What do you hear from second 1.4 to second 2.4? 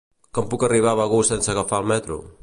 agafar el metro?